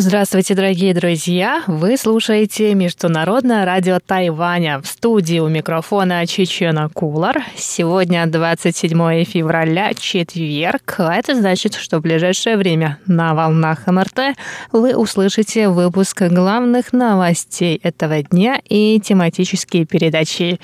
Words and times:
Здравствуйте, 0.00 0.54
дорогие 0.54 0.94
друзья! 0.94 1.64
Вы 1.66 1.96
слушаете 1.96 2.72
Международное 2.76 3.64
радио 3.64 3.98
Тайваня. 3.98 4.80
В 4.80 4.86
студии 4.86 5.40
у 5.40 5.48
микрофона 5.48 6.24
Чечена 6.24 6.88
Кулар. 6.88 7.42
Сегодня 7.56 8.24
27 8.28 9.24
февраля, 9.24 9.92
четверг. 9.94 10.94
А 10.98 11.16
это 11.16 11.34
значит, 11.34 11.74
что 11.74 11.98
в 11.98 12.02
ближайшее 12.02 12.56
время 12.56 13.00
на 13.06 13.34
волнах 13.34 13.88
МРТ 13.88 14.36
вы 14.70 14.94
услышите 14.94 15.68
выпуск 15.68 16.22
главных 16.22 16.92
новостей 16.92 17.80
этого 17.82 18.22
дня 18.22 18.60
и 18.68 19.00
тематические 19.00 19.84
передачи. 19.84 20.60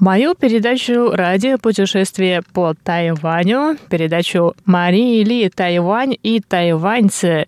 Мою 0.00 0.34
передачу 0.34 1.10
«Радио 1.10 1.58
путешествие 1.58 2.40
по 2.54 2.72
Тайваню», 2.72 3.76
передачу 3.90 4.54
Марии 4.64 5.22
Ли 5.24 5.50
«Тайвань 5.50 6.16
и 6.22 6.40
тайваньцы» 6.40 7.44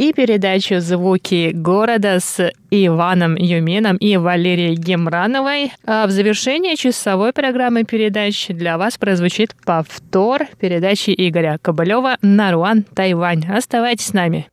и 0.00 0.14
передачу 0.14 0.80
«Звуки 0.80 1.50
города» 1.52 2.20
с 2.20 2.52
Иваном 2.70 3.34
Юмином 3.34 3.98
и 3.98 4.16
Валерией 4.16 4.74
Гемрановой. 4.74 5.72
А 5.84 6.06
в 6.06 6.10
завершении 6.10 6.74
часовой 6.74 7.34
программы 7.34 7.84
передач 7.84 8.48
для 8.48 8.78
вас 8.78 8.96
прозвучит 8.96 9.54
повтор 9.66 10.46
передачи 10.58 11.10
Игоря 11.14 11.58
Кобылева 11.60 12.16
«Наруан, 12.22 12.84
Тайвань». 12.94 13.44
Оставайтесь 13.46 14.06
с 14.06 14.12
нами. 14.14 14.48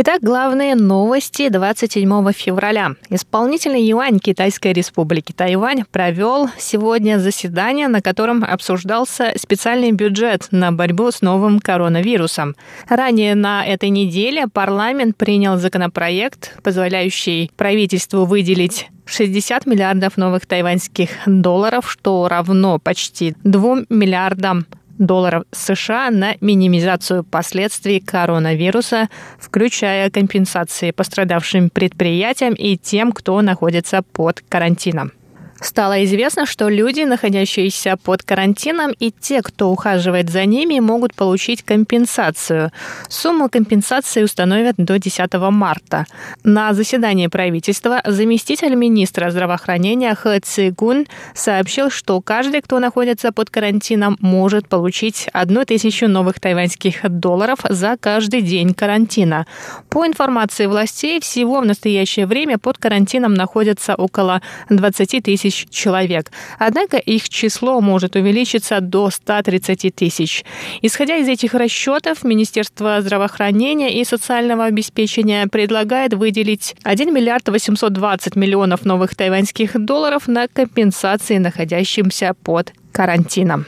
Итак, 0.00 0.20
главные 0.22 0.76
новости 0.76 1.48
27 1.48 2.30
февраля. 2.30 2.92
Исполнительный 3.10 3.82
юань 3.82 4.20
Китайской 4.20 4.72
республики 4.72 5.32
Тайвань 5.32 5.82
провел 5.90 6.48
сегодня 6.56 7.18
заседание, 7.18 7.88
на 7.88 8.00
котором 8.00 8.44
обсуждался 8.44 9.32
специальный 9.34 9.90
бюджет 9.90 10.46
на 10.52 10.70
борьбу 10.70 11.10
с 11.10 11.20
новым 11.20 11.58
коронавирусом. 11.58 12.54
Ранее 12.88 13.34
на 13.34 13.66
этой 13.66 13.88
неделе 13.88 14.46
парламент 14.46 15.16
принял 15.16 15.56
законопроект, 15.56 16.56
позволяющий 16.62 17.50
правительству 17.56 18.24
выделить 18.24 18.86
60 19.04 19.66
миллиардов 19.66 20.16
новых 20.16 20.46
тайваньских 20.46 21.10
долларов, 21.26 21.90
что 21.90 22.28
равно 22.28 22.78
почти 22.78 23.34
2 23.42 23.86
миллиардам 23.88 24.64
долларов 24.98 25.44
США 25.52 26.10
на 26.10 26.34
минимизацию 26.40 27.24
последствий 27.24 28.00
коронавируса, 28.00 29.08
включая 29.38 30.10
компенсации 30.10 30.90
пострадавшим 30.90 31.70
предприятиям 31.70 32.54
и 32.54 32.76
тем, 32.76 33.12
кто 33.12 33.40
находится 33.40 34.02
под 34.02 34.42
карантином. 34.48 35.12
Стало 35.60 36.04
известно, 36.04 36.46
что 36.46 36.68
люди, 36.68 37.00
находящиеся 37.00 37.96
под 37.96 38.22
карантином, 38.22 38.92
и 38.98 39.10
те, 39.10 39.42
кто 39.42 39.70
ухаживает 39.70 40.30
за 40.30 40.44
ними, 40.44 40.78
могут 40.78 41.14
получить 41.14 41.62
компенсацию. 41.62 42.70
Сумму 43.08 43.48
компенсации 43.48 44.22
установят 44.22 44.76
до 44.76 44.98
10 44.98 45.34
марта. 45.50 46.06
На 46.44 46.72
заседании 46.74 47.26
правительства 47.26 48.00
заместитель 48.06 48.74
министра 48.74 49.30
здравоохранения 49.30 50.14
Хэ 50.14 50.40
Цигун 50.40 51.06
сообщил, 51.34 51.90
что 51.90 52.20
каждый, 52.20 52.62
кто 52.62 52.78
находится 52.78 53.32
под 53.32 53.50
карантином, 53.50 54.16
может 54.20 54.68
получить 54.68 55.28
одну 55.32 55.64
тысячу 55.64 56.06
новых 56.06 56.38
тайваньских 56.38 57.00
долларов 57.10 57.58
за 57.68 57.96
каждый 57.98 58.42
день 58.42 58.74
карантина. 58.74 59.46
По 59.90 60.06
информации 60.06 60.66
властей, 60.66 61.20
всего 61.20 61.60
в 61.60 61.66
настоящее 61.66 62.26
время 62.26 62.58
под 62.58 62.78
карантином 62.78 63.34
находятся 63.34 63.96
около 63.96 64.40
20 64.70 65.24
тысяч 65.24 65.47
тысяч 65.48 65.68
человек. 65.70 66.30
Однако 66.58 66.98
их 66.98 67.28
число 67.28 67.80
может 67.80 68.16
увеличиться 68.16 68.80
до 68.80 69.10
130 69.10 69.94
тысяч. 69.94 70.44
Исходя 70.82 71.16
из 71.16 71.28
этих 71.28 71.54
расчетов, 71.54 72.24
Министерство 72.24 73.00
здравоохранения 73.00 74.00
и 74.00 74.04
социального 74.04 74.64
обеспечения 74.66 75.46
предлагает 75.46 76.12
выделить 76.12 76.74
1 76.82 77.14
миллиард 77.14 77.48
820 77.48 78.36
миллионов 78.36 78.84
новых 78.84 79.14
тайваньских 79.14 79.84
долларов 79.84 80.28
на 80.28 80.48
компенсации 80.48 81.38
находящимся 81.38 82.34
под 82.44 82.72
карантином. 82.92 83.66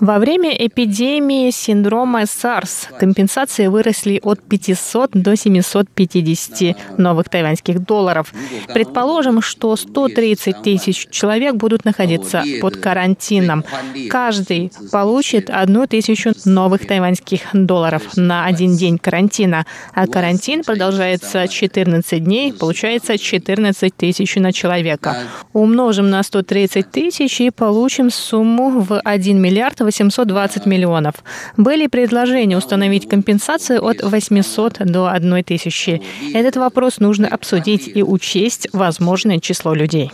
Во 0.00 0.18
время 0.18 0.50
эпидемии 0.50 1.50
синдрома 1.50 2.22
SARS 2.22 2.96
компенсации 2.98 3.66
выросли 3.66 4.20
от 4.22 4.40
500 4.42 5.10
до 5.12 5.36
750 5.36 6.98
новых 6.98 7.28
тайваньских 7.28 7.84
долларов. 7.84 8.32
Предположим, 8.72 9.42
что 9.42 9.74
130 9.74 10.62
тысяч 10.62 11.08
человек 11.10 11.56
будут 11.56 11.84
находиться 11.84 12.44
под 12.60 12.76
карантином. 12.76 13.64
Каждый 14.08 14.70
получит 14.92 15.50
одну 15.50 15.86
тысячу 15.86 16.32
новых 16.44 16.86
тайваньских 16.86 17.40
долларов 17.52 18.16
на 18.16 18.44
один 18.46 18.76
день 18.76 18.98
карантина. 18.98 19.66
А 19.94 20.06
карантин 20.06 20.62
продолжается 20.62 21.48
14 21.48 22.22
дней, 22.22 22.52
получается 22.52 23.18
14 23.18 23.96
тысяч 23.96 24.36
на 24.36 24.52
человека. 24.52 25.16
Умножим 25.52 26.10
на 26.10 26.22
130 26.22 26.90
тысяч 26.90 27.40
и 27.40 27.50
получим 27.50 27.95
получим 27.96 28.10
сумму 28.10 28.80
в 28.80 29.00
1 29.00 29.40
миллиард 29.40 29.80
820 29.80 30.66
миллионов. 30.66 31.14
Были 31.56 31.86
предложения 31.86 32.58
установить 32.58 33.08
компенсацию 33.08 33.82
от 33.82 34.02
800 34.02 34.84
до 34.84 35.08
1 35.08 35.44
тысячи. 35.44 36.02
Этот 36.34 36.56
вопрос 36.56 37.00
нужно 37.00 37.26
обсудить 37.28 37.88
и 37.96 38.02
учесть 38.02 38.68
возможное 38.72 39.38
число 39.38 39.74
людей. 39.74 40.10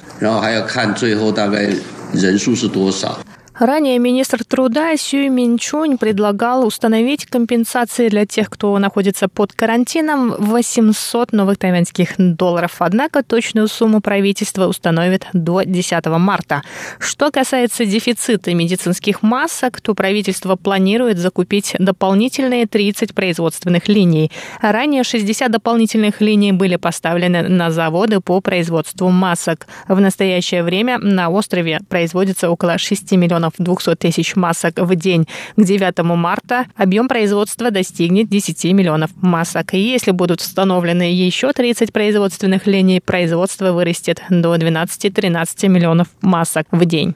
Ранее 3.58 3.98
министр 3.98 4.44
труда 4.44 4.96
Сюй 4.96 5.28
Минчунь 5.28 5.98
предлагал 5.98 6.66
установить 6.66 7.26
компенсации 7.26 8.08
для 8.08 8.24
тех, 8.24 8.48
кто 8.48 8.78
находится 8.78 9.28
под 9.28 9.52
карантином, 9.52 10.34
800 10.38 11.32
новых 11.32 11.58
тайваньских 11.58 12.14
долларов. 12.16 12.76
Однако 12.78 13.22
точную 13.22 13.68
сумму 13.68 14.00
правительство 14.00 14.66
установит 14.66 15.26
до 15.34 15.62
10 15.64 16.06
марта. 16.06 16.62
Что 16.98 17.30
касается 17.30 17.84
дефицита 17.84 18.54
медицинских 18.54 19.22
масок, 19.22 19.82
то 19.82 19.94
правительство 19.94 20.56
планирует 20.56 21.18
закупить 21.18 21.76
дополнительные 21.78 22.66
30 22.66 23.14
производственных 23.14 23.86
линий. 23.86 24.32
Ранее 24.62 25.04
60 25.04 25.50
дополнительных 25.50 26.22
линий 26.22 26.52
были 26.52 26.76
поставлены 26.76 27.42
на 27.42 27.70
заводы 27.70 28.20
по 28.20 28.40
производству 28.40 29.10
масок. 29.10 29.66
В 29.88 30.00
настоящее 30.00 30.62
время 30.62 30.98
на 30.98 31.28
острове 31.28 31.80
производится 31.88 32.50
около 32.50 32.78
6 32.78 33.12
миллионов 33.12 33.51
миллионов 33.58 33.78
200 33.84 33.96
тысяч 33.96 34.36
масок 34.36 34.78
в 34.78 34.94
день. 34.94 35.26
К 35.56 35.62
9 35.62 35.98
марта 36.02 36.66
объем 36.76 37.08
производства 37.08 37.70
достигнет 37.70 38.28
10 38.28 38.64
миллионов 38.72 39.10
масок. 39.16 39.74
И 39.74 39.78
если 39.78 40.12
будут 40.12 40.40
установлены 40.40 41.02
еще 41.02 41.52
30 41.52 41.92
производственных 41.92 42.66
линий, 42.66 43.00
производство 43.00 43.72
вырастет 43.72 44.22
до 44.30 44.54
12-13 44.56 45.68
миллионов 45.68 46.08
масок 46.20 46.66
в 46.70 46.84
день. 46.84 47.14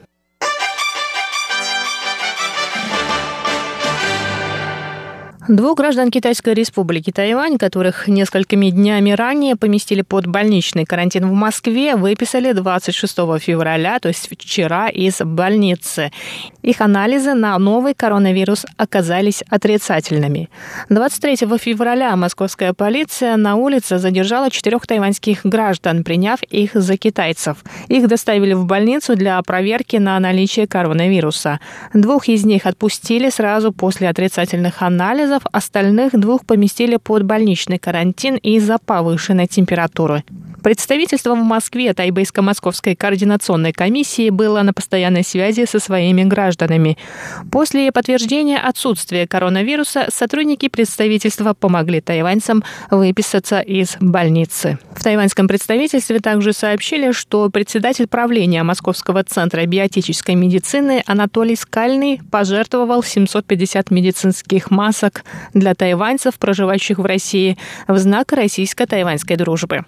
Двух 5.47 5.77
граждан 5.77 6.11
Китайской 6.11 6.53
республики 6.53 7.09
Тайвань, 7.09 7.57
которых 7.57 8.09
несколькими 8.09 8.69
днями 8.69 9.11
ранее 9.11 9.55
поместили 9.55 10.01
под 10.01 10.27
больничный 10.27 10.83
карантин 10.83 11.25
в 11.25 11.31
Москве, 11.31 11.95
выписали 11.95 12.51
26 12.51 13.15
февраля, 13.39 13.99
то 13.99 14.09
есть 14.09 14.29
вчера, 14.29 14.89
из 14.89 15.21
больницы. 15.21 16.11
Их 16.63 16.81
анализы 16.81 17.33
на 17.33 17.57
новый 17.59 17.93
коронавирус 17.93 18.65
оказались 18.75 19.41
отрицательными. 19.47 20.49
23 20.89 21.37
февраля 21.57 22.13
московская 22.17 22.73
полиция 22.73 23.37
на 23.37 23.55
улице 23.55 23.99
задержала 23.99 24.51
четырех 24.51 24.85
тайваньских 24.85 25.45
граждан, 25.45 26.03
приняв 26.03 26.43
их 26.43 26.71
за 26.73 26.97
китайцев. 26.97 27.63
Их 27.87 28.05
доставили 28.09 28.51
в 28.51 28.65
больницу 28.65 29.15
для 29.15 29.41
проверки 29.43 29.95
на 29.95 30.19
наличие 30.19 30.67
коронавируса. 30.67 31.61
Двух 31.93 32.27
из 32.27 32.43
них 32.43 32.65
отпустили 32.65 33.29
сразу 33.29 33.71
после 33.71 34.09
отрицательных 34.09 34.81
анализов, 34.81 35.36
остальных 35.51 36.19
двух 36.19 36.45
поместили 36.45 36.97
под 36.97 37.23
больничный 37.23 37.77
карантин 37.77 38.35
из-за 38.35 38.77
повышенной 38.77 39.47
температуры. 39.47 40.23
Представительство 40.63 41.35
в 41.35 41.43
Москве 41.43 41.93
Тайбейско-Московской 41.93 42.95
координационной 42.95 43.73
комиссии 43.73 44.29
было 44.29 44.61
на 44.63 44.73
постоянной 44.73 45.23
связи 45.23 45.65
со 45.65 45.79
своими 45.79 46.23
гражданами. 46.23 46.97
После 47.51 47.91
подтверждения 47.91 48.57
отсутствия 48.57 49.27
коронавируса 49.27 50.07
сотрудники 50.09 50.67
представительства 50.67 51.53
помогли 51.53 52.01
тайваньцам 52.01 52.63
выписаться 52.89 53.59
из 53.59 53.97
больницы. 53.99 54.79
В 54.95 55.03
тайваньском 55.03 55.47
представительстве 55.47 56.19
также 56.19 56.53
сообщили, 56.53 57.11
что 57.11 57.49
председатель 57.49 58.07
правления 58.07 58.63
Московского 58.63 59.23
центра 59.23 59.65
биотической 59.65 60.35
медицины 60.35 61.03
Анатолий 61.05 61.55
Скальный 61.55 62.19
пожертвовал 62.31 63.03
750 63.03 63.91
медицинских 63.91 64.71
масок 64.71 65.23
для 65.53 65.75
тайваньцев, 65.75 66.39
проживающих 66.39 66.97
в 66.97 67.05
России, 67.05 67.57
в 67.87 67.97
знак 67.97 68.33
российско-тайваньской 68.33 69.35
дружбы. 69.37 69.85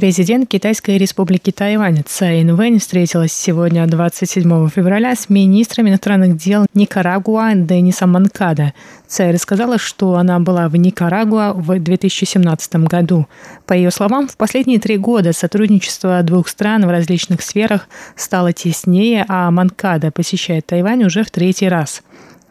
Президент 0.00 0.48
Китайской 0.48 0.96
республики 0.96 1.50
Тайвань 1.50 2.02
Цай 2.06 2.40
Инвэнь 2.40 2.78
встретилась 2.78 3.34
сегодня, 3.34 3.86
27 3.86 4.70
февраля, 4.70 5.14
с 5.14 5.28
министром 5.28 5.88
иностранных 5.90 6.38
дел 6.38 6.64
Никарагуа 6.72 7.52
Денисом 7.54 8.12
Манкада. 8.12 8.72
Цай 9.06 9.30
рассказала, 9.30 9.76
что 9.76 10.14
она 10.14 10.40
была 10.40 10.70
в 10.70 10.76
Никарагуа 10.76 11.52
в 11.52 11.78
2017 11.78 12.76
году. 12.76 13.26
По 13.66 13.74
ее 13.74 13.90
словам, 13.90 14.26
в 14.26 14.38
последние 14.38 14.80
три 14.80 14.96
года 14.96 15.34
сотрудничество 15.34 16.22
двух 16.22 16.48
стран 16.48 16.86
в 16.86 16.90
различных 16.90 17.42
сферах 17.42 17.86
стало 18.16 18.54
теснее, 18.54 19.26
а 19.28 19.50
Манкада 19.50 20.10
посещает 20.10 20.64
Тайвань 20.64 21.04
уже 21.04 21.24
в 21.24 21.30
третий 21.30 21.68
раз– 21.68 22.02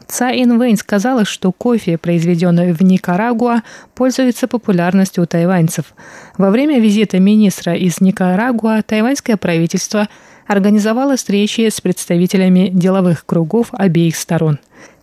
Цаин 0.09 0.57
Вэнь 0.57 0.75
сказала, 0.75 1.23
что 1.23 1.51
кофе, 1.51 1.99
произведенный 1.99 2.73
в 2.73 2.81
Никарагуа, 2.81 3.61
пользуется 3.93 4.47
популярностью 4.47 5.23
у 5.23 5.27
тайваньцев. 5.27 5.93
Во 6.35 6.49
время 6.49 6.79
визита 6.79 7.19
министра 7.19 7.75
из 7.75 8.01
Никарагуа 8.01 8.81
тайваньское 8.81 9.37
правительство 9.37 10.09
организовало 10.47 11.15
встречи 11.15 11.69
с 11.69 11.79
представителями 11.79 12.69
деловых 12.73 13.23
кругов 13.23 13.67
обеих 13.71 14.15
сторон. 14.15 14.57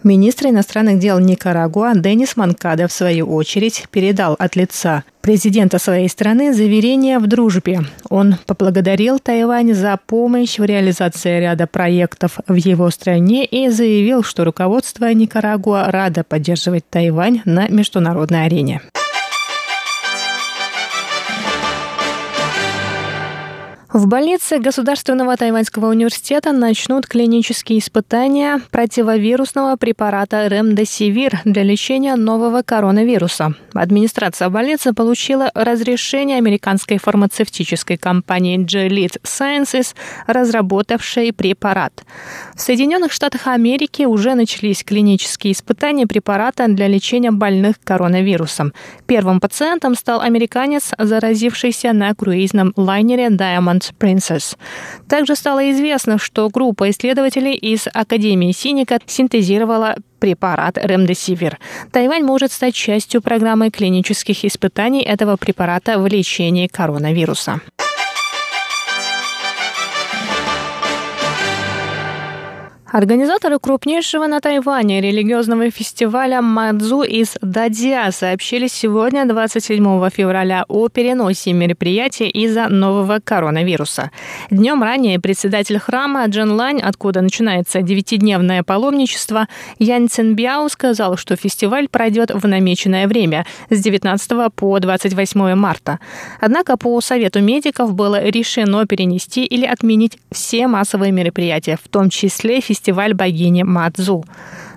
Министр 0.07 0.47
иностранных 0.51 1.01
дел 1.01 1.19
Никарагуа 1.19 1.93
Денис 1.97 2.37
Манкада, 2.37 2.87
в 2.87 2.93
свою 2.93 3.27
очередь, 3.27 3.87
передал 3.91 4.37
от 4.39 4.55
лица 4.55 5.03
президента 5.21 5.81
своей 5.81 6.09
страны 6.09 6.55
заверение 6.55 7.19
в 7.19 7.27
дружбе. 7.27 7.81
Он 8.09 8.37
поблагодарил 8.47 9.19
Тайвань 9.19 9.75
за 9.75 9.99
помощь 10.07 10.61
в 10.61 10.65
реализации 10.65 11.41
ряда 11.41 11.67
проектов 11.67 12.39
в 12.47 12.55
его 12.55 12.89
стране 12.91 13.45
и 13.45 13.69
заявил, 13.69 14.23
что 14.23 14.45
руководство 14.45 15.13
Никарагуа 15.13 15.91
радо 15.91 16.23
поддерживать 16.23 16.89
Тайвань 16.89 17.43
на 17.45 17.67
международной 17.67 18.47
арене. 18.47 18.83
В 23.97 24.09
больнице 24.09 24.59
Государственного 24.59 25.39
тайваньского 25.39 25.87
университета 25.87 26.53
начнут 26.53 27.07
клинические 27.07 27.79
испытания 27.79 28.61
противовирусного 28.71 29.77
препарата 29.77 30.49
Ремдесивир 30.49 31.41
для 31.47 31.63
лечения 31.63 32.15
нового 32.15 32.61
коронавируса. 32.61 33.55
Администрация 33.73 34.51
больницы 34.51 34.93
получила 34.93 35.51
разрешение 35.55 36.37
американской 36.37 36.99
фармацевтической 36.99 37.97
компании 37.97 38.59
Gilead 38.59 39.19
Sciences, 39.23 39.95
разработавшей 40.27 41.33
препарат. 41.33 42.05
В 42.55 42.61
Соединенных 42.61 43.13
Штатах 43.13 43.47
Америки 43.47 44.03
уже 44.03 44.35
начались 44.35 44.85
клинические 44.85 45.55
испытания 45.55 46.07
препарата 46.07 46.69
для 46.69 46.87
лечения 46.87 47.31
больных 47.31 47.77
коронавирусом. 47.83 48.75
Первым 49.07 49.41
пациентом 49.41 49.95
стал 49.95 50.21
американец, 50.21 50.91
заразившийся 50.99 51.95
на 51.95 52.15
круизном 52.15 52.75
лайнере 52.77 53.29
Diamond 53.29 53.86
Princess. 53.99 54.57
Также 55.09 55.37
стало 55.37 55.71
известно, 55.71 56.19
что 56.19 56.49
группа 56.49 56.91
исследователей 56.91 57.55
из 57.55 57.87
Академии 57.93 58.53
Синика 58.53 58.99
синтезировала 59.07 59.97
препарат 60.19 60.79
Ремдесивир. 60.79 61.59
Тайвань 61.93 62.25
может 62.25 62.53
стать 62.53 62.75
частью 62.75 63.23
программы 63.23 63.71
клинических 63.71 64.45
испытаний 64.45 65.03
этого 65.03 65.37
препарата 65.37 65.99
в 65.99 66.07
лечении 66.07 66.67
коронавируса. 66.67 67.61
Организаторы 72.97 73.59
крупнейшего 73.59 74.27
на 74.27 74.41
Тайване 74.41 75.03
религиозного 75.03 75.71
фестиваля 75.71 76.41
Мадзу 76.41 77.03
из 77.03 77.37
Дадзя 77.43 78.11
сообщили 78.11 78.69
сегодня, 78.69 79.27
27 79.27 80.09
февраля, 80.09 80.65
о 80.67 80.89
переносе 80.89 81.53
мероприятия 81.53 82.31
из-за 82.31 82.69
нового 82.69 83.21
коронавируса. 83.23 84.11
Днем 84.49 84.83
ранее 84.83 85.21
председатель 85.21 85.79
храма 85.79 86.25
Джен 86.25 86.53
Лань, 86.53 86.81
откуда 86.81 87.21
начинается 87.21 87.83
девятидневное 87.83 88.63
паломничество, 88.63 89.47
Ян 89.79 90.09
Цинбяо 90.09 90.67
сказал, 90.69 91.19
что 91.19 91.37
фестиваль 91.37 91.89
пройдет 91.89 92.31
в 92.31 92.49
намеченное 92.49 93.07
время 93.09 93.45
с 93.69 93.79
19 93.79 94.55
по 94.55 94.79
28 94.81 95.55
марта. 95.55 95.99
Однако 96.41 96.79
по 96.79 96.99
совету 97.03 97.43
медиков 97.43 97.93
было 97.93 98.25
решено 98.25 98.87
перенести 98.87 99.45
или 99.45 99.67
отменить 99.67 100.17
все 100.33 100.67
массовые 100.67 101.13
мероприятия, 101.13 101.77
в 101.77 101.89
том 101.91 102.09
числе 102.09 102.63
фестиваль 102.63 102.86
фестиваль 102.87 103.15
богини 103.15 103.65
Мадзу. 103.65 104.25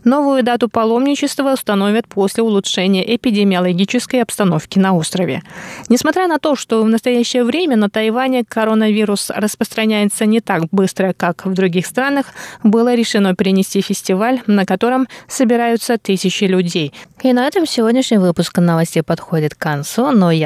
Новую 0.03 0.43
дату 0.43 0.69
паломничества 0.69 1.53
установят 1.53 2.07
после 2.07 2.41
улучшения 2.41 3.03
эпидемиологической 3.15 4.21
обстановки 4.21 4.79
на 4.79 4.95
острове. 4.95 5.43
Несмотря 5.89 6.27
на 6.27 6.39
то, 6.39 6.55
что 6.55 6.83
в 6.83 6.89
настоящее 6.89 7.43
время 7.43 7.75
на 7.75 7.89
Тайване 7.89 8.43
коронавирус 8.47 9.29
распространяется 9.29 10.25
не 10.25 10.39
так 10.39 10.63
быстро, 10.71 11.13
как 11.15 11.45
в 11.45 11.53
других 11.53 11.85
странах, 11.85 12.27
было 12.63 12.95
решено 12.95 13.35
перенести 13.35 13.81
фестиваль, 13.81 14.41
на 14.47 14.65
котором 14.65 15.07
собираются 15.27 15.97
тысячи 15.97 16.45
людей. 16.45 16.93
И 17.21 17.33
на 17.33 17.45
этом 17.45 17.67
сегодняшний 17.67 18.17
выпуск 18.17 18.57
новостей 18.57 19.03
подходит 19.03 19.53
к 19.53 19.57
концу, 19.57 20.11
но 20.11 20.31
я 20.31 20.37